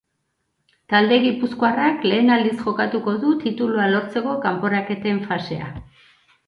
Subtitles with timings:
[0.93, 5.73] Talde gipuzkoarrak lehen aldiz jokatuko du titulua lortzeko kanporaketen fasea.